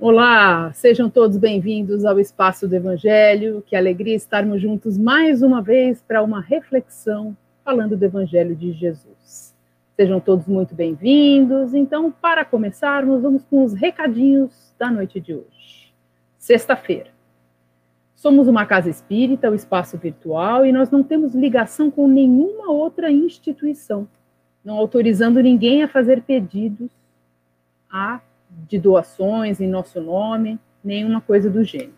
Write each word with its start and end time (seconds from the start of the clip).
Olá, 0.00 0.72
sejam 0.72 1.08
todos 1.08 1.36
bem-vindos 1.36 2.04
ao 2.04 2.18
Espaço 2.18 2.66
do 2.66 2.74
Evangelho. 2.74 3.62
Que 3.64 3.76
alegria 3.76 4.16
estarmos 4.16 4.60
juntos 4.60 4.98
mais 4.98 5.40
uma 5.40 5.62
vez 5.62 6.02
para 6.02 6.20
uma 6.20 6.40
reflexão 6.40 7.34
falando 7.64 7.96
do 7.96 8.04
Evangelho 8.04 8.56
de 8.56 8.72
Jesus. 8.72 9.54
Sejam 9.94 10.18
todos 10.18 10.48
muito 10.48 10.74
bem-vindos. 10.74 11.74
Então, 11.74 12.10
para 12.10 12.44
começarmos, 12.44 13.22
vamos 13.22 13.44
com 13.44 13.62
os 13.62 13.72
recadinhos 13.72 14.74
da 14.76 14.90
noite 14.90 15.20
de 15.20 15.32
hoje. 15.32 15.94
Sexta-feira. 16.36 17.10
Somos 18.16 18.48
uma 18.48 18.66
casa 18.66 18.90
espírita, 18.90 19.48
o 19.48 19.54
espaço 19.54 19.96
virtual, 19.96 20.66
e 20.66 20.72
nós 20.72 20.90
não 20.90 21.04
temos 21.04 21.36
ligação 21.36 21.88
com 21.88 22.08
nenhuma 22.08 22.68
outra 22.68 23.12
instituição, 23.12 24.08
não 24.64 24.76
autorizando 24.76 25.40
ninguém 25.40 25.84
a 25.84 25.88
fazer 25.88 26.22
pedidos 26.22 26.90
a 27.88 28.20
de 28.68 28.78
doações 28.78 29.60
em 29.60 29.68
nosso 29.68 30.00
nome, 30.00 30.58
nenhuma 30.82 31.20
coisa 31.20 31.50
do 31.50 31.64
gênero. 31.64 31.94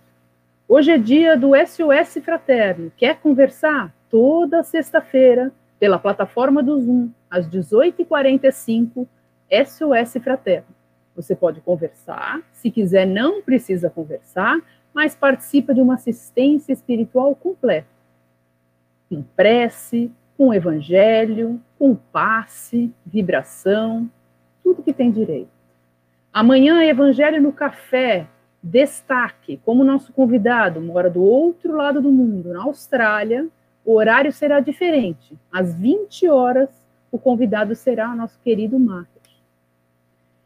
Hoje 0.68 0.90
é 0.90 0.98
dia 0.98 1.36
do 1.36 1.52
SOS 1.54 2.22
Fraterno. 2.24 2.90
Quer 2.96 3.20
conversar? 3.20 3.94
Toda 4.10 4.62
sexta-feira, 4.62 5.52
pela 5.78 5.98
plataforma 5.98 6.62
do 6.62 6.80
Zoom, 6.80 7.10
às 7.30 7.48
18h45, 7.48 9.06
SOS 9.50 10.22
Fraterno. 10.22 10.66
Você 11.14 11.34
pode 11.34 11.60
conversar, 11.60 12.42
se 12.52 12.70
quiser, 12.70 13.06
não 13.06 13.42
precisa 13.42 13.88
conversar, 13.88 14.58
mas 14.92 15.14
participa 15.14 15.72
de 15.72 15.80
uma 15.80 15.94
assistência 15.94 16.72
espiritual 16.72 17.34
completa. 17.34 17.88
Com 19.08 19.22
prece, 19.22 20.10
com 20.36 20.52
evangelho, 20.52 21.60
com 21.78 21.94
passe, 21.94 22.92
vibração, 23.04 24.10
tudo 24.62 24.82
que 24.82 24.92
tem 24.92 25.10
direito. 25.10 25.55
Amanhã, 26.36 26.84
Evangelho 26.84 27.40
no 27.40 27.50
Café, 27.50 28.26
destaque, 28.62 29.58
como 29.64 29.82
nosso 29.82 30.12
convidado 30.12 30.82
mora 30.82 31.08
do 31.08 31.22
outro 31.22 31.74
lado 31.74 32.02
do 32.02 32.12
mundo, 32.12 32.52
na 32.52 32.62
Austrália, 32.62 33.48
o 33.82 33.94
horário 33.94 34.30
será 34.30 34.60
diferente. 34.60 35.34
Às 35.50 35.74
20 35.74 36.28
horas, 36.28 36.68
o 37.10 37.18
convidado 37.18 37.74
será 37.74 38.12
o 38.12 38.14
nosso 38.14 38.38
querido 38.40 38.78
Marcos. 38.78 39.42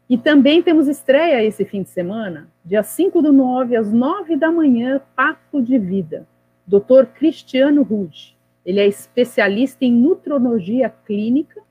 E 0.09 0.17
também 0.17 0.63
temos 0.63 0.87
estreia 0.87 1.43
esse 1.43 1.65
fim 1.65 1.83
de 1.83 1.89
semana, 1.89 2.47
dia 2.63 2.83
5 2.83 3.21
do 3.21 3.33
9, 3.33 3.75
às 3.75 3.91
9 3.91 4.37
da 4.37 4.49
manhã, 4.49 5.01
Papo 5.13 5.61
de 5.61 5.77
Vida, 5.77 6.25
Dr. 6.65 7.03
Cristiano 7.13 7.83
Ruge. 7.83 8.33
Ele 8.65 8.79
é 8.79 8.87
especialista 8.87 9.83
em 9.83 9.91
nutrologia 9.91 10.89
clínica. 11.05 11.61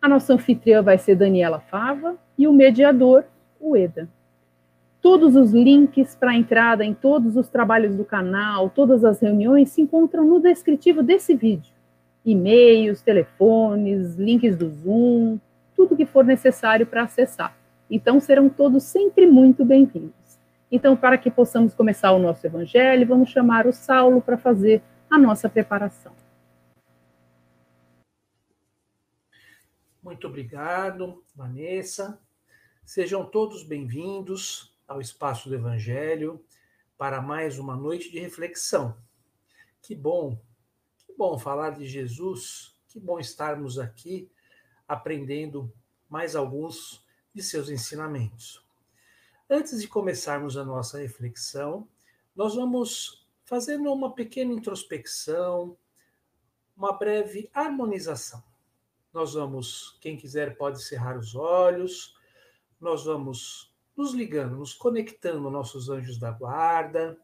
A 0.00 0.08
nossa 0.08 0.32
anfitriã 0.32 0.80
vai 0.80 0.96
ser 0.96 1.14
Daniela 1.14 1.60
Fava 1.60 2.16
e 2.38 2.48
o 2.48 2.54
mediador 2.54 3.26
Ueda. 3.60 4.08
Todos 5.00 5.34
os 5.36 5.52
links 5.52 6.14
para 6.14 6.34
entrada 6.34 6.84
em 6.84 6.92
todos 6.92 7.36
os 7.36 7.48
trabalhos 7.48 7.96
do 7.96 8.04
canal, 8.04 8.68
todas 8.68 9.04
as 9.04 9.20
reuniões 9.20 9.70
se 9.70 9.80
encontram 9.80 10.24
no 10.24 10.40
descritivo 10.40 11.02
desse 11.02 11.34
vídeo. 11.34 11.72
E-mails, 12.24 13.00
telefones, 13.00 14.16
links 14.16 14.56
do 14.56 14.68
Zoom, 14.68 15.38
tudo 15.74 15.96
que 15.96 16.04
for 16.04 16.24
necessário 16.24 16.86
para 16.86 17.04
acessar. 17.04 17.56
Então 17.90 18.20
serão 18.20 18.48
todos 18.48 18.82
sempre 18.82 19.26
muito 19.26 19.64
bem-vindos. 19.64 20.38
Então, 20.70 20.96
para 20.96 21.18
que 21.18 21.30
possamos 21.30 21.74
começar 21.74 22.12
o 22.12 22.18
nosso 22.18 22.46
evangelho, 22.46 23.06
vamos 23.06 23.30
chamar 23.30 23.66
o 23.66 23.72
Saulo 23.72 24.20
para 24.20 24.38
fazer 24.38 24.80
a 25.10 25.18
nossa 25.18 25.48
preparação. 25.48 26.12
Muito 30.02 30.28
obrigado, 30.28 31.24
Vanessa. 31.34 32.18
Sejam 32.92 33.24
todos 33.24 33.62
bem-vindos 33.62 34.76
ao 34.88 35.00
Espaço 35.00 35.48
do 35.48 35.54
Evangelho 35.54 36.44
para 36.98 37.22
mais 37.22 37.56
uma 37.56 37.76
noite 37.76 38.10
de 38.10 38.18
reflexão. 38.18 38.98
Que 39.80 39.94
bom, 39.94 40.42
que 40.98 41.12
bom 41.12 41.38
falar 41.38 41.70
de 41.70 41.86
Jesus, 41.86 42.74
que 42.88 42.98
bom 42.98 43.20
estarmos 43.20 43.78
aqui 43.78 44.28
aprendendo 44.88 45.72
mais 46.08 46.34
alguns 46.34 47.06
de 47.32 47.44
seus 47.44 47.68
ensinamentos. 47.70 48.66
Antes 49.48 49.80
de 49.80 49.86
começarmos 49.86 50.56
a 50.56 50.64
nossa 50.64 50.98
reflexão, 50.98 51.88
nós 52.34 52.56
vamos 52.56 53.24
fazendo 53.44 53.92
uma 53.92 54.12
pequena 54.12 54.52
introspecção, 54.52 55.78
uma 56.76 56.92
breve 56.98 57.48
harmonização. 57.54 58.42
Nós 59.12 59.34
vamos, 59.34 59.96
quem 60.00 60.16
quiser 60.16 60.56
pode 60.56 60.82
cerrar 60.82 61.16
os 61.16 61.36
olhos, 61.36 62.18
nós 62.80 63.04
vamos 63.04 63.74
nos 63.96 64.14
ligando, 64.14 64.56
nos 64.56 64.72
conectando 64.72 65.50
nossos 65.50 65.90
anjos 65.90 66.18
da 66.18 66.30
guarda, 66.30 67.20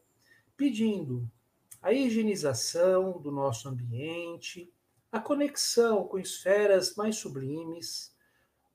pedindo 0.56 1.28
a 1.80 1.92
higienização 1.92 3.18
do 3.20 3.30
nosso 3.30 3.68
ambiente, 3.68 4.72
a 5.10 5.18
conexão 5.18 6.06
com 6.06 6.18
esferas 6.18 6.94
mais 6.96 7.16
sublimes, 7.16 8.14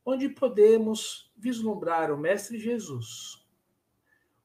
onde 0.04 0.30
podemos 0.30 1.32
vislumbrar 1.38 2.12
o 2.12 2.18
Mestre 2.18 2.58
Jesus. 2.58 3.46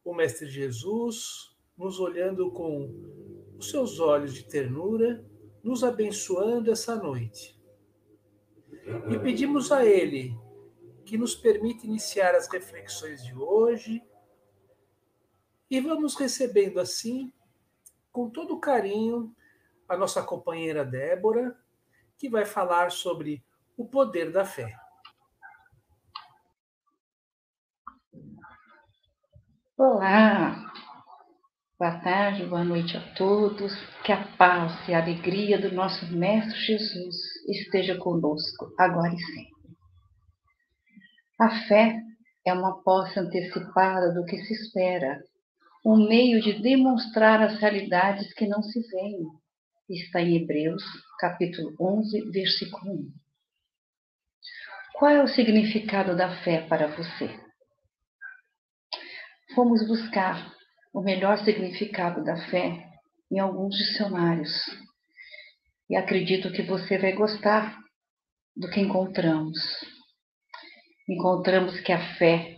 O 0.04 0.14
Mestre 0.14 0.48
Jesus 0.48 1.56
nos 1.76 1.98
olhando 1.98 2.50
com 2.50 2.92
os 3.58 3.70
seus 3.70 4.00
olhos 4.00 4.34
de 4.34 4.44
ternura, 4.44 5.24
nos 5.62 5.82
abençoando 5.82 6.70
essa 6.70 6.96
noite. 6.96 7.58
E 9.10 9.18
pedimos 9.18 9.72
a 9.72 9.84
Ele 9.84 10.36
que 11.06 11.16
nos 11.16 11.36
permite 11.36 11.86
iniciar 11.86 12.34
as 12.34 12.48
reflexões 12.48 13.24
de 13.24 13.32
hoje. 13.32 14.02
E 15.70 15.80
vamos 15.80 16.16
recebendo 16.16 16.80
assim, 16.80 17.32
com 18.12 18.28
todo 18.28 18.58
carinho, 18.58 19.34
a 19.88 19.96
nossa 19.96 20.22
companheira 20.22 20.84
Débora, 20.84 21.56
que 22.18 22.28
vai 22.28 22.44
falar 22.44 22.90
sobre 22.90 23.44
o 23.76 23.86
poder 23.86 24.32
da 24.32 24.44
fé. 24.44 24.76
Olá, 29.78 30.72
boa 31.78 32.00
tarde, 32.00 32.46
boa 32.46 32.64
noite 32.64 32.96
a 32.96 33.14
todos. 33.14 33.72
Que 34.02 34.10
a 34.10 34.24
paz 34.36 34.88
e 34.88 34.94
a 34.94 35.00
alegria 35.00 35.60
do 35.60 35.72
nosso 35.72 36.04
Mestre 36.12 36.58
Jesus 36.58 37.16
esteja 37.46 37.96
conosco 37.96 38.74
agora 38.76 39.14
e 39.14 39.20
sempre. 39.20 39.55
A 41.38 41.50
fé 41.68 42.00
é 42.46 42.52
uma 42.54 42.82
posse 42.82 43.18
antecipada 43.20 44.14
do 44.14 44.24
que 44.24 44.38
se 44.38 44.54
espera, 44.54 45.22
um 45.84 46.08
meio 46.08 46.40
de 46.40 46.62
demonstrar 46.62 47.42
as 47.42 47.58
realidades 47.60 48.32
que 48.32 48.46
não 48.46 48.62
se 48.62 48.80
veem. 48.88 49.26
Está 49.90 50.22
em 50.22 50.36
Hebreus, 50.36 50.82
capítulo 51.20 51.76
11, 51.78 52.30
versículo 52.30 52.90
1. 52.90 53.12
Qual 54.94 55.10
é 55.10 55.22
o 55.22 55.28
significado 55.28 56.16
da 56.16 56.42
fé 56.42 56.66
para 56.66 56.86
você? 56.86 57.28
Fomos 59.54 59.86
buscar 59.86 60.54
o 60.94 61.02
melhor 61.02 61.36
significado 61.44 62.24
da 62.24 62.48
fé 62.48 62.82
em 63.30 63.38
alguns 63.38 63.76
dicionários. 63.76 64.52
E 65.90 65.96
acredito 65.96 66.50
que 66.50 66.62
você 66.62 66.96
vai 66.96 67.12
gostar 67.12 67.76
do 68.56 68.70
que 68.70 68.80
encontramos 68.80 69.60
encontramos 71.08 71.80
que 71.80 71.92
a 71.92 72.16
fé 72.16 72.56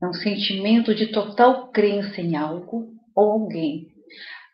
é 0.00 0.06
um 0.06 0.12
sentimento 0.12 0.94
de 0.94 1.08
total 1.08 1.70
crença 1.70 2.20
em 2.20 2.36
algo 2.36 2.92
ou 3.14 3.30
alguém, 3.30 3.88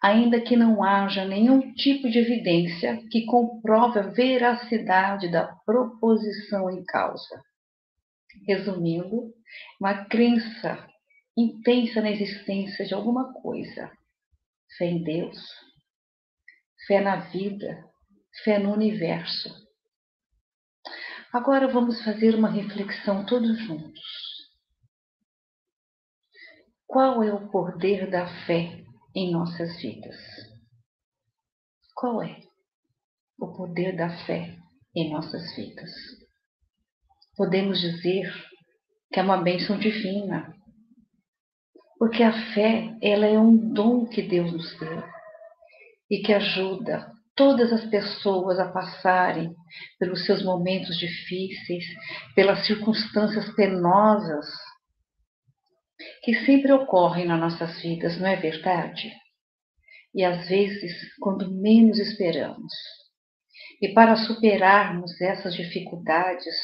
ainda 0.03 0.41
que 0.41 0.57
não 0.57 0.83
haja 0.83 1.25
nenhum 1.25 1.73
tipo 1.75 2.09
de 2.11 2.19
evidência 2.19 3.03
que 3.11 3.25
comprove 3.27 3.99
a 3.99 4.09
veracidade 4.09 5.31
da 5.31 5.47
proposição 5.65 6.71
em 6.71 6.85
causa. 6.85 7.43
Resumindo, 8.47 9.33
uma 9.81 10.05
crença 10.05 10.87
intensa 11.37 12.01
na 12.01 12.11
existência 12.11 12.85
de 12.85 12.95
alguma 12.95 13.33
coisa. 13.33 13.91
Fé 14.77 14.87
em 14.87 15.03
Deus, 15.03 15.39
fé 16.87 17.01
na 17.01 17.17
vida, 17.17 17.85
fé 18.45 18.59
no 18.59 18.73
universo 18.73 19.68
Agora 21.31 21.69
vamos 21.69 22.03
fazer 22.03 22.35
uma 22.35 22.49
reflexão 22.49 23.27
todos 23.27 23.59
juntos. 23.59 24.01
Qual 26.87 27.23
é 27.23 27.31
o 27.31 27.51
poder 27.51 28.11
da 28.11 28.27
fé 28.47 28.83
em 29.15 29.31
nossas 29.31 29.79
vidas? 29.79 30.17
Qual 31.95 32.23
é 32.23 32.41
o 33.39 33.55
poder 33.55 33.95
da 33.95 34.09
fé 34.25 34.57
em 34.97 35.13
nossas 35.13 35.55
vidas? 35.55 35.91
Podemos 37.37 37.79
dizer 37.79 38.33
que 39.13 39.21
é 39.21 39.23
uma 39.23 39.43
bênção 39.43 39.79
divina, 39.79 40.57
porque 41.99 42.23
a 42.23 42.55
fé 42.55 42.97
ela 43.03 43.27
é 43.27 43.39
um 43.39 43.55
dom 43.75 44.07
que 44.07 44.23
Deus 44.23 44.51
nos 44.51 44.79
deu 44.79 45.03
e 46.11 46.23
que 46.23 46.33
ajuda 46.33 47.18
todas 47.39 47.73
as 47.73 47.87
pessoas 47.87 48.59
a 48.59 48.71
passarem 48.71 49.55
pelos 49.99 50.27
seus 50.27 50.43
momentos 50.43 50.99
difíceis, 50.99 51.85
pelas 52.35 52.67
circunstâncias 52.67 53.49
penosas, 53.55 54.45
que 56.25 56.35
sempre 56.45 56.73
ocorrem 56.73 57.27
nas 57.27 57.41
nossas 57.41 57.81
vidas, 57.81 58.19
não 58.19 58.27
é 58.27 58.35
verdade? 58.35 59.13
E 60.13 60.25
às 60.25 60.49
vezes, 60.49 60.93
quando 61.21 61.51
menos 61.51 61.99
esperamos. 61.99 62.73
E 63.81 63.89
para 63.95 64.17
superarmos 64.17 65.21
essas 65.21 65.55
dificuldades, 65.55 66.55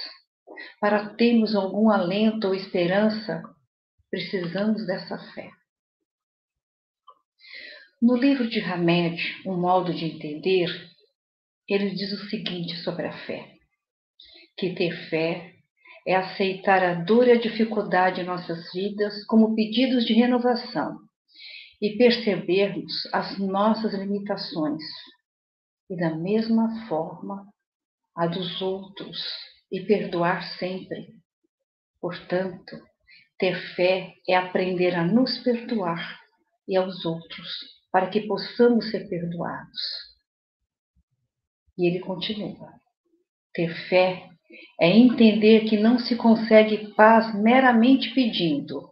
para 0.80 1.14
termos 1.14 1.54
algum 1.54 1.88
alento 1.88 2.48
ou 2.48 2.54
esperança, 2.54 3.42
precisamos 4.10 4.84
dessa 4.86 5.18
fé. 5.34 5.48
No 8.06 8.16
livro 8.18 8.46
de 8.46 8.60
Hamed, 8.60 9.18
Um 9.46 9.58
Modo 9.58 9.94
de 9.94 10.04
Entender, 10.04 10.68
ele 11.66 11.88
diz 11.94 12.12
o 12.12 12.28
seguinte 12.28 12.76
sobre 12.82 13.06
a 13.06 13.12
fé: 13.24 13.48
que 14.58 14.74
ter 14.74 14.94
fé 15.08 15.54
é 16.06 16.14
aceitar 16.14 16.84
a 16.84 17.02
dor 17.02 17.26
e 17.26 17.32
a 17.32 17.40
dificuldade 17.40 18.20
em 18.20 18.24
nossas 18.24 18.70
vidas 18.74 19.24
como 19.24 19.54
pedidos 19.54 20.04
de 20.04 20.12
renovação 20.12 20.98
e 21.80 21.96
percebermos 21.96 22.92
as 23.10 23.38
nossas 23.38 23.94
limitações 23.94 24.82
e, 25.88 25.96
da 25.96 26.14
mesma 26.14 26.86
forma, 26.86 27.48
a 28.14 28.26
dos 28.26 28.60
outros 28.60 29.16
e 29.72 29.80
perdoar 29.80 30.42
sempre. 30.58 31.06
Portanto, 32.02 32.76
ter 33.38 33.58
fé 33.74 34.12
é 34.28 34.36
aprender 34.36 34.94
a 34.94 35.02
nos 35.02 35.38
perdoar 35.38 36.20
e 36.68 36.76
aos 36.76 37.02
outros, 37.06 37.48
para 37.94 38.10
que 38.10 38.22
possamos 38.22 38.90
ser 38.90 39.08
perdoados. 39.08 39.80
E 41.78 41.86
ele 41.86 42.00
continua: 42.00 42.72
ter 43.52 43.72
fé 43.88 44.30
é 44.80 44.88
entender 44.88 45.68
que 45.68 45.76
não 45.76 46.00
se 46.00 46.16
consegue 46.16 46.92
paz 46.94 47.32
meramente 47.40 48.12
pedindo, 48.12 48.90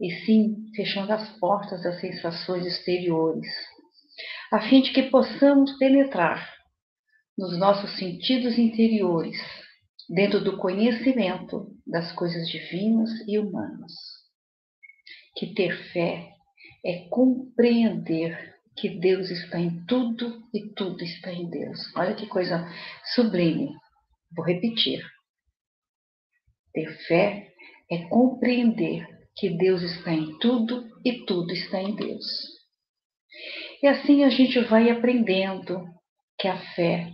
e 0.00 0.12
sim 0.24 0.64
fechando 0.76 1.12
as 1.12 1.28
portas 1.40 1.82
das 1.82 2.00
sensações 2.00 2.64
exteriores, 2.64 3.48
a 4.52 4.60
fim 4.68 4.80
de 4.80 4.92
que 4.92 5.10
possamos 5.10 5.76
penetrar 5.76 6.54
nos 7.36 7.58
nossos 7.58 7.98
sentidos 7.98 8.56
interiores, 8.56 9.36
dentro 10.08 10.38
do 10.38 10.56
conhecimento 10.56 11.66
das 11.84 12.12
coisas 12.12 12.48
divinas 12.48 13.10
e 13.26 13.40
humanas. 13.40 13.92
Que 15.36 15.52
ter 15.52 15.76
fé 15.92 16.33
é 16.84 17.08
compreender 17.08 18.54
que 18.76 18.88
Deus 18.88 19.30
está 19.30 19.58
em 19.58 19.84
tudo 19.86 20.42
e 20.52 20.68
tudo 20.74 21.02
está 21.02 21.32
em 21.32 21.48
Deus. 21.48 21.80
Olha 21.96 22.14
que 22.14 22.26
coisa 22.26 22.68
sublime. 23.14 23.70
Vou 24.36 24.44
repetir. 24.44 25.02
Ter 26.72 26.90
fé 27.06 27.52
é 27.90 27.98
compreender 28.08 29.06
que 29.36 29.50
Deus 29.50 29.82
está 29.82 30.12
em 30.12 30.38
tudo 30.38 30.88
e 31.04 31.24
tudo 31.24 31.52
está 31.52 31.80
em 31.80 31.94
Deus. 31.94 32.24
E 33.82 33.86
assim 33.86 34.24
a 34.24 34.30
gente 34.30 34.58
vai 34.60 34.90
aprendendo 34.90 35.84
que 36.38 36.48
a 36.48 36.58
fé, 36.74 37.10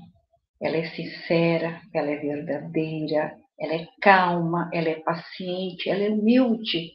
ela 0.60 0.76
é 0.76 0.88
sincera, 0.90 1.80
ela 1.94 2.10
é 2.10 2.16
verdadeira, 2.16 3.36
ela 3.58 3.74
é 3.74 3.86
calma, 4.00 4.70
ela 4.72 4.88
é 4.88 5.00
paciente, 5.00 5.88
ela 5.88 6.02
é 6.02 6.10
humilde, 6.10 6.92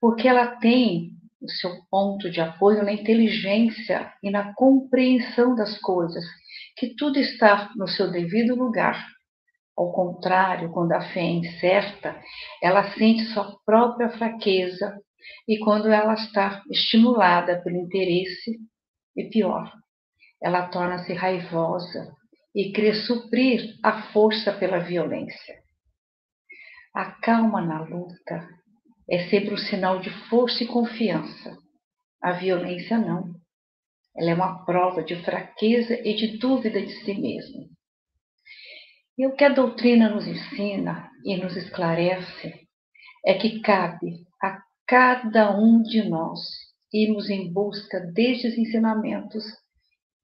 porque 0.00 0.28
ela 0.28 0.56
tem 0.56 1.17
o 1.40 1.50
seu 1.50 1.70
ponto 1.90 2.30
de 2.30 2.40
apoio 2.40 2.82
na 2.82 2.92
inteligência 2.92 4.12
e 4.22 4.30
na 4.30 4.52
compreensão 4.54 5.54
das 5.54 5.78
coisas, 5.78 6.24
que 6.76 6.94
tudo 6.96 7.18
está 7.18 7.70
no 7.76 7.86
seu 7.86 8.10
devido 8.10 8.54
lugar 8.54 9.04
ao 9.78 9.92
contrário, 9.92 10.72
quando 10.72 10.90
a 10.90 11.00
fé 11.00 11.20
é 11.20 11.30
incerta, 11.30 12.20
ela 12.60 12.90
sente 12.94 13.22
sua 13.26 13.56
própria 13.64 14.10
fraqueza 14.10 15.00
e 15.46 15.56
quando 15.60 15.86
ela 15.86 16.14
está 16.14 16.64
estimulada 16.68 17.62
pelo 17.62 17.76
interesse, 17.76 18.58
e 19.16 19.30
pior, 19.30 19.72
ela 20.42 20.66
torna-se 20.66 21.12
raivosa 21.12 22.12
e 22.52 22.72
crê 22.72 22.92
suprir 22.92 23.78
a 23.84 24.10
força 24.10 24.52
pela 24.52 24.80
violência. 24.80 25.62
A 26.92 27.12
calma 27.20 27.60
na 27.60 27.80
luta 27.82 28.48
é 29.10 29.28
sempre 29.28 29.54
um 29.54 29.58
sinal 29.58 30.00
de 30.00 30.10
força 30.28 30.62
e 30.62 30.66
confiança. 30.66 31.56
A 32.22 32.32
violência 32.32 32.98
não. 32.98 33.34
Ela 34.16 34.30
é 34.30 34.34
uma 34.34 34.64
prova 34.64 35.02
de 35.02 35.16
fraqueza 35.24 35.94
e 36.06 36.14
de 36.14 36.38
dúvida 36.38 36.80
de 36.80 36.92
si 37.04 37.14
mesmo. 37.14 37.68
E 39.16 39.26
o 39.26 39.34
que 39.34 39.44
a 39.44 39.48
doutrina 39.48 40.08
nos 40.08 40.26
ensina 40.26 41.10
e 41.24 41.36
nos 41.36 41.56
esclarece 41.56 42.68
é 43.24 43.34
que 43.34 43.60
cabe 43.60 44.26
a 44.42 44.60
cada 44.86 45.56
um 45.56 45.82
de 45.82 46.08
nós 46.08 46.40
irmos 46.92 47.28
em 47.30 47.52
busca 47.52 48.00
destes 48.00 48.56
ensinamentos 48.56 49.44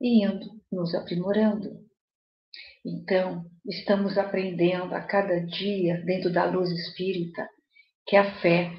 e 0.00 0.24
indo 0.24 0.46
nos 0.70 0.94
aprimorando. 0.94 1.84
Então, 2.84 3.46
estamos 3.66 4.18
aprendendo 4.18 4.94
a 4.94 5.00
cada 5.00 5.40
dia, 5.40 6.02
dentro 6.04 6.30
da 6.32 6.44
luz 6.44 6.70
espírita, 6.70 7.48
que 8.06 8.16
a 8.16 8.40
fé 8.40 8.72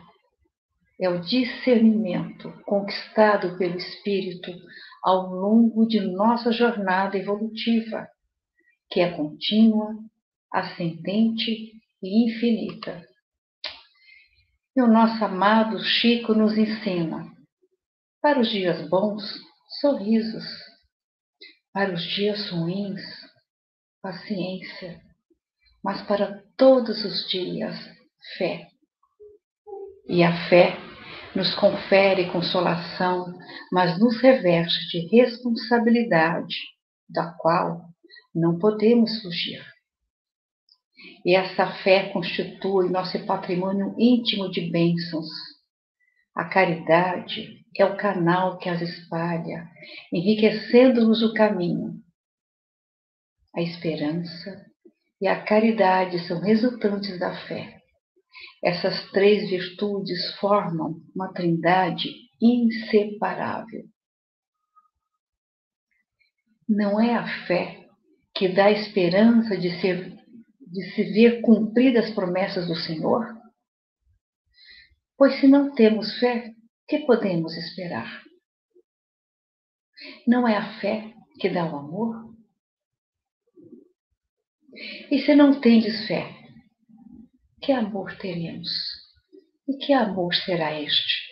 é 0.99 1.09
o 1.09 1.21
discernimento 1.21 2.51
conquistado 2.65 3.57
pelo 3.57 3.77
Espírito 3.77 4.51
ao 5.03 5.27
longo 5.27 5.85
de 5.85 5.99
nossa 5.99 6.51
jornada 6.51 7.17
evolutiva 7.17 8.07
que 8.89 8.99
é 8.99 9.11
contínua, 9.11 9.93
ascendente 10.51 11.73
e 12.01 12.25
infinita. 12.25 13.05
E 14.75 14.81
o 14.81 14.87
nosso 14.87 15.23
amado 15.23 15.79
Chico 15.83 16.33
nos 16.33 16.57
ensina: 16.57 17.31
para 18.21 18.39
os 18.39 18.49
dias 18.49 18.87
bons, 18.89 19.21
sorrisos, 19.79 20.45
para 21.73 21.93
os 21.93 22.03
dias 22.03 22.49
ruins, 22.49 23.01
paciência, 24.01 25.01
mas 25.83 26.01
para 26.07 26.43
todos 26.57 27.03
os 27.03 27.29
dias, 27.29 27.75
fé. 28.37 28.67
E 30.07 30.23
a 30.23 30.49
fé 30.49 30.77
nos 31.35 31.53
confere 31.55 32.31
consolação, 32.31 33.37
mas 33.71 33.99
nos 33.99 34.21
reveste 34.21 34.87
de 34.89 35.07
responsabilidade, 35.15 36.55
da 37.09 37.33
qual 37.33 37.81
não 38.33 38.57
podemos 38.57 39.21
fugir. 39.21 39.63
E 41.25 41.35
essa 41.35 41.67
fé 41.83 42.09
constitui 42.09 42.89
nosso 42.89 43.25
patrimônio 43.25 43.95
íntimo 43.97 44.49
de 44.49 44.69
bênçãos. 44.69 45.27
A 46.35 46.45
caridade 46.45 47.65
é 47.77 47.85
o 47.85 47.97
canal 47.97 48.57
que 48.57 48.69
as 48.69 48.81
espalha, 48.81 49.67
enriquecendo-nos 50.13 51.21
o 51.23 51.33
caminho. 51.33 51.95
A 53.55 53.61
esperança 53.61 54.65
e 55.21 55.27
a 55.27 55.43
caridade 55.43 56.19
são 56.27 56.41
resultantes 56.41 57.19
da 57.19 57.33
fé. 57.47 57.81
Essas 58.63 59.11
três 59.11 59.49
virtudes 59.49 60.35
formam 60.39 61.01
uma 61.15 61.31
trindade 61.33 62.09
inseparável. 62.41 63.85
Não 66.67 66.99
é 66.99 67.13
a 67.13 67.45
fé 67.45 67.87
que 68.35 68.49
dá 68.49 68.71
esperança 68.71 69.55
de, 69.55 69.79
ser, 69.79 70.17
de 70.59 70.91
se 70.93 71.03
ver 71.03 71.41
cumpridas 71.41 72.05
as 72.05 72.15
promessas 72.15 72.67
do 72.67 72.75
Senhor? 72.75 73.25
Pois 75.17 75.39
se 75.39 75.47
não 75.47 75.73
temos 75.73 76.19
fé, 76.19 76.53
que 76.87 76.99
podemos 76.99 77.55
esperar? 77.55 78.23
Não 80.27 80.47
é 80.47 80.57
a 80.57 80.79
fé 80.79 81.13
que 81.39 81.49
dá 81.49 81.65
o 81.65 81.77
amor? 81.77 82.35
E 85.09 85.19
se 85.19 85.33
não 85.33 85.61
tendes 85.61 86.05
fé, 86.07 86.44
que 87.65 87.71
amor 87.71 88.15
teremos? 88.17 88.69
E 89.67 89.77
que 89.77 89.91
amor 89.91 90.35
será 90.35 90.79
este? 90.79 91.25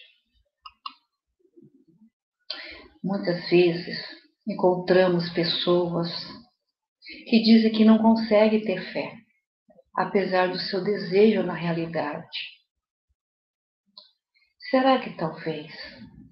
Muitas 3.04 3.48
vezes 3.50 4.00
encontramos 4.48 5.30
pessoas 5.30 6.10
que 7.30 7.40
dizem 7.44 7.72
que 7.72 7.86
não 7.86 8.00
consegue 8.00 8.66
ter 8.66 8.82
fé, 8.92 9.14
apesar 9.96 10.48
do 10.48 10.58
seu 10.58 10.84
desejo 10.84 11.44
na 11.44 11.54
realidade. 11.54 12.40
Será 14.72 15.00
que 15.00 15.16
talvez, 15.16 15.72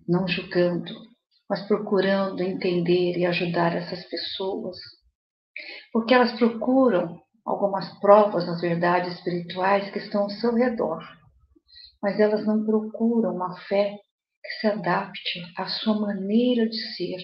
não 0.08 0.28
julgando, 0.28 0.92
mas 1.48 1.68
procurando 1.68 2.42
entender 2.42 3.18
e 3.18 3.26
ajudar 3.26 3.76
essas 3.76 4.04
pessoas, 4.10 4.78
porque 5.94 6.14
elas 6.16 6.32
procuram 6.40 7.22
algumas 7.46 8.00
provas 8.00 8.46
nas 8.46 8.62
verdades 8.62 9.14
espirituais 9.16 9.90
que 9.92 10.00
estão 10.00 10.24
ao 10.24 10.30
seu 10.30 10.54
redor, 10.54 11.02
mas 12.02 12.20
elas 12.20 12.46
não 12.46 12.66
procuram 12.66 13.36
uma 13.36 13.60
fé 13.62 13.98
que 14.44 14.50
se 14.60 14.68
adapte 14.68 15.42
à 15.58 15.68
sua 15.68 16.00
maneira 16.00 16.68
de 16.68 16.96
ser 16.96 17.18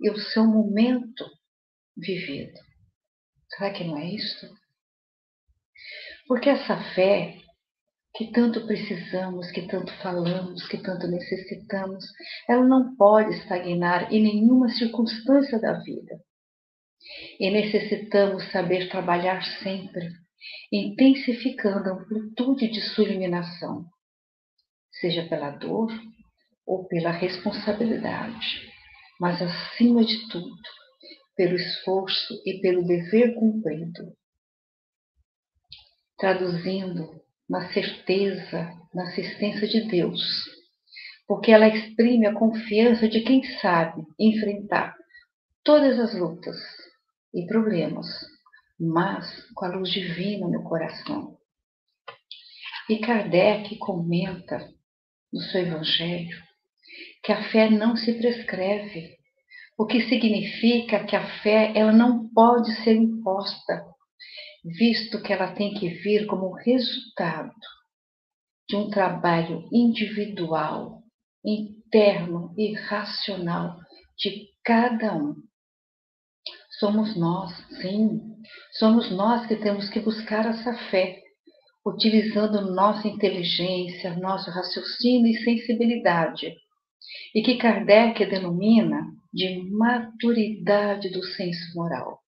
e 0.00 0.08
ao 0.08 0.16
seu 0.16 0.46
momento 0.46 1.24
vivido. 1.96 2.58
Será 3.48 3.72
que 3.72 3.84
não 3.84 3.96
é 3.96 4.06
isso? 4.06 4.46
Porque 6.26 6.48
essa 6.48 6.76
fé 6.94 7.40
que 8.14 8.30
tanto 8.32 8.66
precisamos, 8.66 9.50
que 9.50 9.66
tanto 9.66 9.92
falamos, 10.02 10.66
que 10.68 10.78
tanto 10.78 11.06
necessitamos, 11.06 12.04
ela 12.48 12.64
não 12.64 12.96
pode 12.96 13.34
estagnar 13.36 14.12
em 14.12 14.22
nenhuma 14.22 14.68
circunstância 14.68 15.60
da 15.60 15.74
vida. 15.74 16.20
E 17.38 17.50
necessitamos 17.50 18.50
saber 18.52 18.88
trabalhar 18.88 19.42
sempre, 19.62 20.08
intensificando 20.72 21.88
a 21.88 21.92
amplitude 21.94 22.68
de 22.68 22.80
sua 22.80 23.04
iluminação, 23.04 23.84
seja 24.92 25.26
pela 25.28 25.50
dor 25.50 25.90
ou 26.66 26.86
pela 26.86 27.10
responsabilidade, 27.10 28.70
mas 29.18 29.40
acima 29.42 30.04
de 30.04 30.28
tudo, 30.28 30.54
pelo 31.36 31.56
esforço 31.56 32.34
e 32.46 32.60
pelo 32.60 32.86
dever 32.86 33.34
cumprido. 33.34 34.14
Traduzindo 36.18 37.20
na 37.48 37.72
certeza, 37.72 38.72
na 38.94 39.04
assistência 39.08 39.66
de 39.66 39.88
Deus, 39.88 40.20
porque 41.26 41.50
ela 41.50 41.68
exprime 41.68 42.26
a 42.26 42.34
confiança 42.34 43.08
de 43.08 43.22
quem 43.22 43.42
sabe 43.60 44.02
enfrentar 44.18 44.94
todas 45.64 45.98
as 45.98 46.14
lutas 46.14 46.56
e 47.34 47.46
problemas, 47.46 48.06
mas 48.78 49.26
com 49.54 49.64
a 49.64 49.76
luz 49.76 49.90
divina 49.90 50.48
no 50.48 50.62
coração. 50.64 51.36
E 52.88 52.98
Kardec 52.98 53.76
comenta 53.78 54.68
no 55.32 55.40
seu 55.40 55.60
Evangelho 55.60 56.36
que 57.22 57.32
a 57.32 57.50
fé 57.50 57.70
não 57.70 57.96
se 57.96 58.14
prescreve, 58.14 59.16
o 59.78 59.86
que 59.86 60.08
significa 60.08 61.04
que 61.04 61.14
a 61.14 61.40
fé 61.42 61.72
ela 61.76 61.92
não 61.92 62.28
pode 62.28 62.72
ser 62.82 62.96
imposta, 62.96 63.84
visto 64.64 65.22
que 65.22 65.32
ela 65.32 65.52
tem 65.52 65.74
que 65.74 65.88
vir 65.88 66.26
como 66.26 66.52
resultado 66.52 67.54
de 68.68 68.76
um 68.76 68.90
trabalho 68.90 69.68
individual, 69.72 71.02
interno 71.44 72.54
e 72.56 72.74
racional 72.74 73.76
de 74.18 74.48
cada 74.64 75.14
um. 75.16 75.34
Somos 76.80 77.14
nós, 77.14 77.52
sim, 77.82 78.22
somos 78.78 79.10
nós 79.10 79.46
que 79.46 79.54
temos 79.54 79.90
que 79.90 80.00
buscar 80.00 80.46
essa 80.46 80.72
fé, 80.88 81.20
utilizando 81.84 82.72
nossa 82.74 83.06
inteligência, 83.06 84.16
nosso 84.16 84.50
raciocínio 84.50 85.30
e 85.30 85.44
sensibilidade, 85.44 86.54
e 87.34 87.42
que 87.42 87.58
Kardec 87.58 88.24
denomina 88.24 89.02
de 89.30 89.62
maturidade 89.70 91.10
do 91.10 91.22
senso 91.22 91.60
moral. 91.74 92.18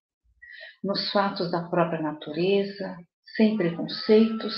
Nos 0.83 1.11
fatos 1.11 1.49
da 1.49 1.67
própria 1.67 2.03
natureza, 2.03 2.95
sem 3.35 3.57
preconceitos, 3.57 4.53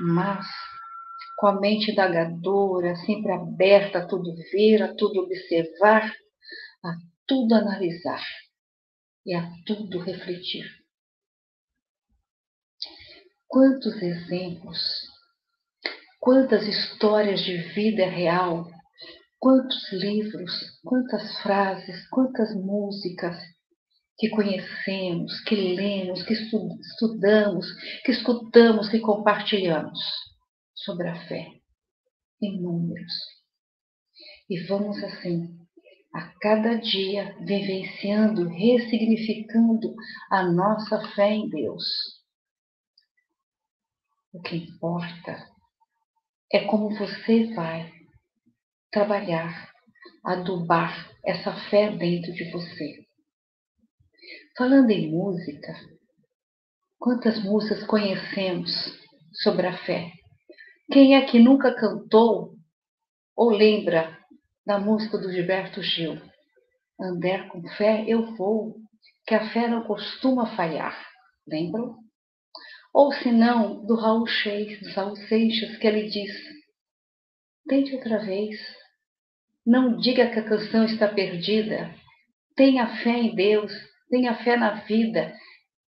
mas 0.00 0.44
com 1.36 1.46
a 1.46 1.60
mente 1.60 1.92
indagadora, 1.92 2.96
sempre 2.96 3.30
aberta 3.30 4.00
a 4.00 4.06
tudo 4.08 4.34
ver, 4.50 4.82
a 4.82 4.92
tudo 4.92 5.20
observar, 5.20 6.12
a 6.84 6.92
tudo 7.28 7.54
analisar 7.54 8.24
e 9.26 9.34
a 9.34 9.50
tudo 9.66 10.00
refletir. 10.00 10.64
Quantos 13.46 14.00
exemplos, 14.00 14.78
quantas 16.20 16.66
histórias 16.66 17.42
de 17.42 17.56
vida 17.74 18.06
real, 18.06 18.70
quantos 19.38 19.92
livros, 19.92 20.52
quantas 20.84 21.38
frases, 21.42 22.08
quantas 22.08 22.54
músicas, 22.54 23.36
que 24.20 24.28
conhecemos, 24.28 25.40
que 25.44 25.54
lemos, 25.54 26.22
que 26.24 26.34
estudamos, 26.34 27.66
que 28.04 28.12
escutamos, 28.12 28.90
que 28.90 29.00
compartilhamos 29.00 29.98
sobre 30.74 31.08
a 31.08 31.26
fé. 31.26 31.46
Inúmeros. 32.42 33.12
E 34.48 34.66
vamos 34.66 35.02
assim, 35.02 35.59
a 36.12 36.32
cada 36.40 36.76
dia, 36.76 37.36
vivenciando, 37.40 38.48
ressignificando 38.48 39.94
a 40.30 40.42
nossa 40.42 41.00
fé 41.14 41.30
em 41.30 41.48
Deus. 41.48 41.84
O 44.32 44.40
que 44.40 44.56
importa 44.56 45.48
é 46.52 46.64
como 46.66 46.90
você 46.96 47.52
vai 47.54 47.92
trabalhar, 48.90 49.72
adubar 50.24 51.10
essa 51.24 51.52
fé 51.68 51.90
dentro 51.96 52.32
de 52.32 52.50
você. 52.50 53.06
Falando 54.56 54.90
em 54.90 55.10
música, 55.10 55.74
quantas 56.98 57.42
músicas 57.42 57.84
conhecemos 57.86 58.70
sobre 59.42 59.66
a 59.66 59.78
fé? 59.84 60.12
Quem 60.92 61.14
é 61.14 61.24
que 61.24 61.38
nunca 61.38 61.74
cantou 61.74 62.56
ou 63.36 63.50
lembra 63.50 64.19
da 64.70 64.78
música 64.78 65.18
do 65.18 65.32
Gilberto 65.32 65.82
Gil? 65.82 66.16
Andar 67.00 67.48
com 67.48 67.60
fé 67.70 68.04
eu 68.06 68.36
vou, 68.36 68.76
que 69.26 69.34
a 69.34 69.50
fé 69.50 69.66
não 69.66 69.82
costuma 69.82 70.54
falhar. 70.54 70.96
Lembram? 71.44 71.96
Ou 72.94 73.12
se 73.12 73.32
não, 73.32 73.84
do 73.84 73.96
Raul 73.96 74.28
Seixas, 74.28 74.94
Raul 74.94 75.16
Seixas, 75.16 75.76
que 75.78 75.88
ele 75.88 76.08
diz: 76.08 76.32
Tente 77.68 77.96
outra 77.96 78.20
vez. 78.20 78.56
Não 79.66 79.96
diga 79.96 80.30
que 80.30 80.38
a 80.38 80.48
canção 80.48 80.84
está 80.84 81.08
perdida. 81.08 81.92
Tenha 82.54 82.86
fé 83.02 83.10
em 83.10 83.34
Deus 83.34 83.72
tenha 84.08 84.34
fé 84.42 84.56
na 84.56 84.74
vida, 84.84 85.32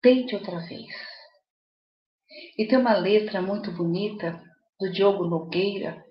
tente 0.03 0.35
outra 0.35 0.59
vez. 0.59 0.93
E 2.59 2.67
tem 2.67 2.79
uma 2.79 2.97
letra 2.97 3.41
muito 3.41 3.71
bonita 3.71 4.41
do 4.81 4.91
Diogo 4.91 5.25
Nogueira 5.25 6.05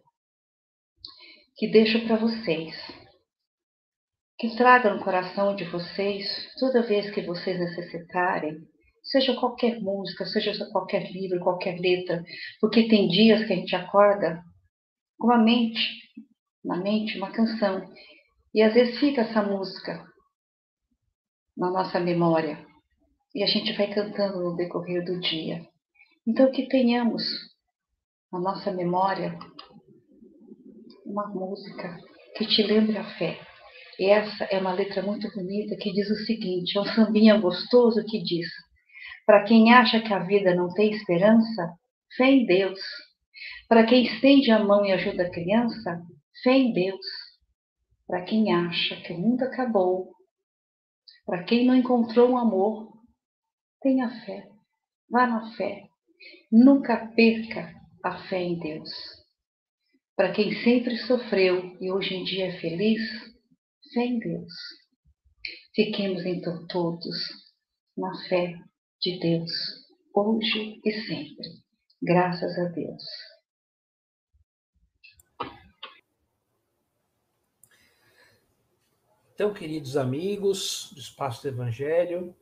que 1.59 1.67
deixo 1.67 2.07
para 2.07 2.15
vocês. 2.15 2.73
Que 4.39 4.55
traga 4.55 4.93
no 4.93 5.03
coração 5.03 5.53
de 5.53 5.65
vocês, 5.65 6.25
toda 6.57 6.87
vez 6.87 7.11
que 7.11 7.21
vocês 7.21 7.59
necessitarem, 7.59 8.61
seja 9.03 9.35
qualquer 9.35 9.81
música, 9.81 10.25
seja 10.25 10.53
qualquer 10.71 11.11
livro, 11.11 11.41
qualquer 11.41 11.77
letra, 11.77 12.23
porque 12.61 12.87
tem 12.87 13.09
dias 13.09 13.45
que 13.45 13.51
a 13.51 13.55
gente 13.57 13.75
acorda 13.75 14.41
com 15.17 15.33
a 15.33 15.37
mente, 15.37 15.81
na 16.63 16.77
mente, 16.77 17.17
uma 17.17 17.31
canção, 17.31 17.85
e 18.55 18.61
às 18.61 18.73
vezes 18.73 18.97
fica 18.97 19.21
essa 19.21 19.41
música 19.41 20.01
na 21.57 21.69
nossa 21.69 21.99
memória 21.99 22.65
e 23.35 23.43
a 23.43 23.47
gente 23.47 23.73
vai 23.73 23.93
cantando 23.93 24.39
no 24.39 24.55
decorrer 24.55 25.03
do 25.03 25.19
dia. 25.19 25.67
Então, 26.25 26.49
que 26.51 26.69
tenhamos 26.69 27.25
na 28.31 28.39
nossa 28.39 28.71
memória 28.71 29.37
uma 31.09 31.27
música 31.27 31.97
que 32.35 32.45
te 32.45 32.61
lembre 32.61 32.97
a 32.97 33.03
fé. 33.17 33.39
E 33.97 34.05
essa 34.05 34.45
é 34.45 34.59
uma 34.59 34.71
letra 34.71 35.01
muito 35.01 35.29
bonita 35.33 35.75
que 35.75 35.91
diz 35.91 36.09
o 36.09 36.25
seguinte: 36.25 36.77
é 36.77 36.81
um 36.81 36.85
sambinha 36.85 37.37
gostoso 37.37 38.05
que 38.05 38.21
diz: 38.21 38.47
Para 39.25 39.43
quem 39.43 39.73
acha 39.73 39.99
que 39.99 40.13
a 40.13 40.19
vida 40.19 40.55
não 40.55 40.71
tem 40.73 40.91
esperança, 40.91 41.73
fé 42.15 42.29
em 42.29 42.45
Deus. 42.45 42.79
Para 43.67 43.85
quem 43.85 44.05
estende 44.05 44.51
a 44.51 44.63
mão 44.63 44.85
e 44.85 44.91
ajuda 44.91 45.23
a 45.23 45.31
criança, 45.31 46.01
fé 46.43 46.51
em 46.51 46.73
Deus. 46.73 47.05
Para 48.07 48.23
quem 48.23 48.53
acha 48.53 48.95
que 49.01 49.13
o 49.13 49.19
mundo 49.19 49.43
acabou, 49.43 50.11
para 51.25 51.43
quem 51.43 51.65
não 51.65 51.75
encontrou 51.75 52.31
um 52.31 52.37
amor, 52.37 52.91
tenha 53.81 54.09
fé, 54.25 54.47
vá 55.09 55.27
na 55.27 55.51
fé. 55.55 55.83
Nunca 56.51 57.11
perca 57.15 57.71
a 58.03 58.17
fé 58.27 58.41
em 58.41 58.57
Deus. 58.57 59.18
Para 60.19 60.33
quem 60.33 60.53
sempre 60.65 60.97
sofreu 60.97 61.77
e 61.79 61.89
hoje 61.89 62.13
em 62.13 62.25
dia 62.25 62.47
é 62.47 62.59
feliz, 62.59 63.01
fé 63.93 64.01
em 64.01 64.19
Deus. 64.19 64.51
Fiquemos 65.73 66.25
então 66.25 66.67
todos 66.67 67.15
na 67.97 68.13
fé 68.27 68.53
de 69.01 69.17
Deus, 69.17 69.49
hoje 70.13 70.81
e 70.83 70.91
sempre. 70.91 71.47
Graças 72.03 72.51
a 72.59 72.65
Deus. 72.65 73.01
Então, 79.33 79.53
queridos 79.53 79.95
amigos 79.95 80.91
do 80.93 80.99
Espaço 80.99 81.43
do 81.43 81.47
Evangelho, 81.47 82.35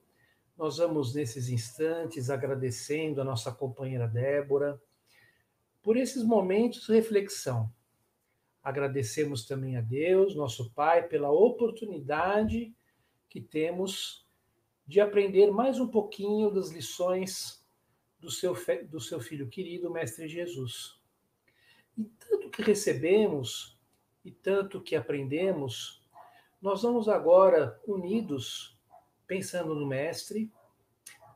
nós 0.57 0.77
vamos 0.77 1.13
nesses 1.13 1.47
instantes 1.47 2.31
agradecendo 2.31 3.21
a 3.21 3.23
nossa 3.23 3.51
companheira 3.51 4.07
Débora 4.07 4.81
por 5.87 5.95
esses 5.95 6.21
momentos 6.21 6.85
de 6.85 6.91
reflexão. 6.91 7.73
Agradecemos 8.61 9.45
também 9.45 9.77
a 9.77 9.81
Deus, 9.81 10.35
nosso 10.35 10.69
Pai, 10.71 11.07
pela 11.07 11.31
oportunidade 11.31 12.75
que 13.29 13.39
temos 13.39 14.27
de 14.85 14.99
aprender 14.99 15.49
mais 15.49 15.79
um 15.79 15.87
pouquinho 15.87 16.51
das 16.51 16.71
lições 16.71 17.65
do 18.19 18.29
seu, 18.29 18.53
do 18.89 18.99
seu 18.99 19.21
filho 19.21 19.47
querido, 19.47 19.89
Mestre 19.89 20.27
Jesus. 20.27 20.99
E 21.97 22.03
tanto 22.03 22.49
que 22.49 22.63
recebemos 22.63 23.79
e 24.25 24.31
tanto 24.31 24.81
que 24.81 24.93
aprendemos, 24.93 26.05
nós 26.61 26.81
vamos 26.81 27.07
agora, 27.07 27.81
unidos, 27.87 28.77
pensando 29.25 29.73
no 29.73 29.87
Mestre, 29.87 30.51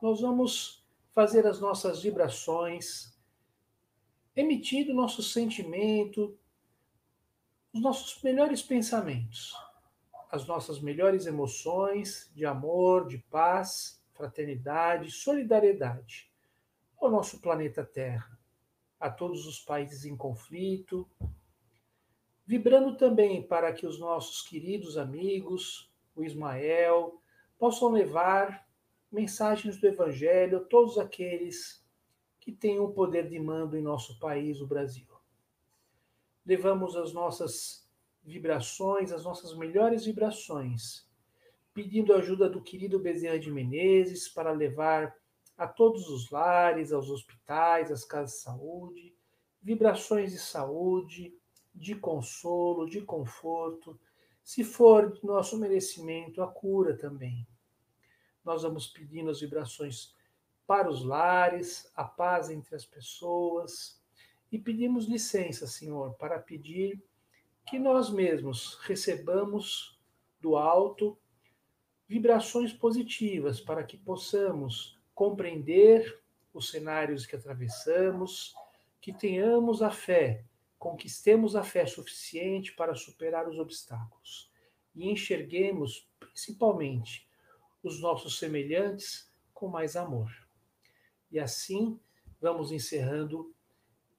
nós 0.02 0.20
vamos 0.20 0.86
fazer 1.14 1.48
as 1.48 1.62
nossas 1.62 2.04
vibrações 2.04 3.11
emitindo 4.36 4.94
nosso 4.94 5.22
sentimento, 5.22 6.38
os 7.74 7.82
nossos 7.82 8.22
melhores 8.22 8.62
pensamentos, 8.62 9.56
as 10.30 10.46
nossas 10.48 10.80
melhores 10.80 11.26
emoções 11.26 12.32
de 12.34 12.46
amor, 12.46 13.08
de 13.08 13.18
paz, 13.18 14.02
fraternidade, 14.14 15.12
solidariedade 15.12 16.32
ao 17.00 17.10
nosso 17.10 17.42
planeta 17.42 17.84
Terra, 17.84 18.38
a 19.00 19.10
todos 19.10 19.48
os 19.48 19.60
países 19.60 20.06
em 20.06 20.16
conflito, 20.16 21.10
vibrando 22.46 22.96
também 22.96 23.42
para 23.42 23.74
que 23.74 23.88
os 23.88 24.00
nossos 24.00 24.48
queridos 24.48 24.98
amigos, 24.98 25.92
o 26.16 26.24
Ismael, 26.24 27.22
possam 27.58 27.90
levar 27.90 28.68
mensagens 29.12 29.78
do 29.78 29.88
Evangelho 29.88 30.58
a 30.58 30.62
todos 30.62 30.98
aqueles 30.98 31.81
que 32.42 32.52
têm 32.52 32.80
o 32.80 32.90
poder 32.90 33.30
de 33.30 33.40
mando 33.40 33.78
em 33.78 33.82
nosso 33.84 34.20
país, 34.20 34.60
o 34.60 34.68
Brasil. 34.68 35.08
Levamos 36.44 36.96
as 36.98 37.14
nossas 37.14 37.88
vibrações, 38.24 39.12
as 39.12 39.24
nossas 39.24 39.56
melhores 39.56 40.06
vibrações, 40.06 41.08
pedindo 41.72 42.14
a 42.14 42.18
ajuda 42.18 42.50
do 42.50 42.62
querido 42.62 43.00
Bezerra 43.00 43.40
de 43.40 43.52
Menezes 43.52 44.28
para 44.28 44.52
levar 44.52 45.16
a 45.56 45.68
todos 45.68 46.10
os 46.10 46.32
lares, 46.32 46.92
aos 46.92 47.10
hospitais, 47.10 47.92
às 47.92 48.04
casas 48.04 48.38
de 48.38 48.42
saúde, 48.42 49.16
vibrações 49.62 50.32
de 50.32 50.40
saúde, 50.40 51.38
de 51.74 51.94
consolo, 51.94 52.90
de 52.90 53.02
conforto, 53.02 54.00
se 54.44 54.64
for 54.64 55.20
nosso 55.24 55.60
merecimento, 55.60 56.42
a 56.42 56.48
cura 56.48 56.98
também. 56.98 57.48
Nós 58.44 58.64
vamos 58.64 58.88
pedindo 58.88 59.30
as 59.30 59.40
vibrações 59.40 60.16
para 60.66 60.90
os 60.90 61.04
lares, 61.04 61.92
a 61.96 62.04
paz 62.04 62.50
entre 62.50 62.76
as 62.76 62.86
pessoas, 62.86 64.02
e 64.52 64.60
pedimos 64.60 65.08
licença, 65.08 65.66
Senhor, 65.66 66.14
para 66.16 66.40
pedir 66.40 67.02
que 67.66 67.80
nós 67.80 68.10
mesmos 68.10 68.76
recebamos 68.82 70.00
do 70.40 70.58
alto 70.58 71.18
vibrações 72.08 72.74
positivas 72.74 73.62
para 73.62 73.84
que 73.84 73.98
possamos 73.98 75.00
compreender 75.16 76.22
os 76.54 76.70
cenários 76.70 77.26
que 77.26 77.36
atravessamos, 77.36 78.54
que 79.00 79.14
tenhamos 79.14 79.82
a 79.82 79.90
fé, 79.90 80.44
conquistemos 80.78 81.56
a 81.56 81.64
fé 81.64 81.86
suficiente 81.86 82.74
para 82.74 82.96
superar 82.96 83.48
os 83.48 83.58
obstáculos 83.58 84.52
e 84.94 85.10
enxerguemos 85.10 86.10
principalmente 86.20 87.30
os 87.82 88.02
nossos 88.02 88.38
semelhantes 88.38 89.32
com 89.54 89.68
mais 89.68 89.96
amor. 89.96 90.41
E 91.32 91.40
assim 91.40 92.00
vamos 92.40 92.72
encerrando 92.72 93.54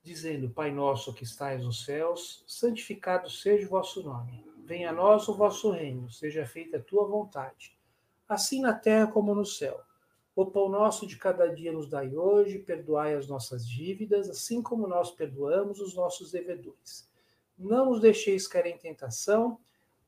dizendo: 0.03 0.51
Pai 0.51 0.71
nosso 0.71 1.15
que 1.15 1.25
estais 1.25 1.63
nos 1.63 1.85
céus, 1.85 2.45
santificado 2.47 3.31
seja 3.31 3.67
o 3.67 3.71
vosso 3.71 4.03
nome. 4.03 4.45
Venha 4.65 4.91
a 4.91 4.93
nós 4.93 5.29
o 5.29 5.35
vosso 5.35 5.71
reino, 5.71 6.11
seja 6.11 6.47
feita 6.47 6.77
a 6.77 6.83
tua 6.83 7.07
vontade, 7.07 7.77
assim 8.29 8.61
na 8.61 8.73
terra 8.73 9.07
como 9.07 9.35
no 9.35 9.45
céu. 9.45 9.81
O 10.35 10.47
pão 10.47 10.69
nosso 10.69 11.07
de 11.07 11.19
cada 11.19 11.47
dia 11.47 11.73
nos 11.73 11.91
dai 11.91 12.17
hoje, 12.17 12.59
perdoai 12.59 13.15
as 13.15 13.29
nossas 13.29 13.69
dívidas, 13.69 14.31
assim 14.31 14.63
como 14.63 14.89
nós 14.89 15.11
perdoamos 15.11 15.79
os 15.79 15.95
nossos 15.95 16.33
devedores. 16.33 17.11
Não 17.59 17.91
nos 17.91 18.01
deixeis 18.01 18.49
cair 18.49 18.67
em 18.67 18.79
tentação, 18.79 19.61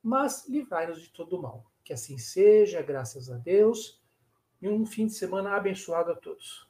mas 0.03 0.49
livrai-nos 0.49 1.03
de 1.03 1.11
todo 1.11 1.41
mal. 1.41 1.63
Que 1.85 1.93
assim 1.93 2.17
seja, 2.17 2.81
graças 2.81 3.31
a 3.31 3.37
Deus, 3.37 4.01
e 4.63 4.69
um 4.69 4.87
fim 4.87 5.07
de 5.07 5.13
semana 5.13 5.55
abençoado 5.55 6.11
a 6.11 6.15
todos. 6.15 6.67